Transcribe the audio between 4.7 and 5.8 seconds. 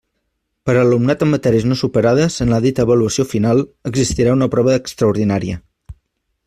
extraordinària.